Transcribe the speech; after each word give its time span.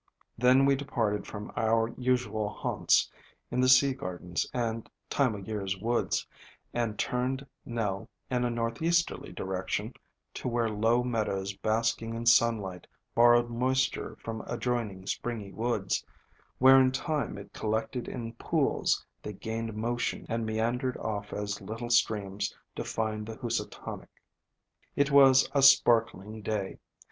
Then 0.35 0.65
we 0.65 0.75
departed 0.75 1.27
from 1.27 1.51
our 1.55 1.93
usual 1.95 2.49
haunts 2.49 3.11
in 3.51 3.59
the 3.61 3.69
Sea 3.69 3.93
Gardens 3.93 4.49
and 4.51 4.89
Time 5.11 5.35
o' 5.35 5.37
Year's 5.37 5.77
woods, 5.77 6.25
and 6.73 6.97
turned 6.97 7.45
Nell 7.65 8.09
in 8.27 8.43
a 8.43 8.49
northeasterly 8.49 9.31
direction, 9.31 9.93
to 10.33 10.47
where 10.47 10.71
low 10.71 11.03
meadows 11.03 11.53
basking 11.55 12.15
in 12.15 12.25
sunlight 12.25 12.87
borrowed 13.13 13.51
moisture 13.51 14.15
from 14.23 14.41
adjoining 14.47 15.05
springy 15.05 15.51
woods, 15.53 16.03
where 16.57 16.81
in 16.81 16.91
time 16.91 17.37
it 17.37 17.53
collected 17.53 18.07
in 18.07 18.33
pools, 18.33 19.05
that 19.21 19.39
gained 19.39 19.75
motion 19.75 20.25
and 20.27 20.47
mean 20.47 20.79
dered 20.79 20.97
off 20.97 21.31
as 21.31 21.61
little 21.61 21.91
streams 21.91 22.55
to 22.75 22.83
find 22.83 23.27
the 23.27 23.35
Housatonic. 23.35 24.09
FLOWERS 24.97 25.03
OF 25.03 25.03
THE 25.03 25.03
SUN 25.03 25.03
239 25.05 25.05
It 25.05 25.11
was 25.11 25.49
a 25.53 25.61
sparkling 25.61 26.41
day. 26.41 26.79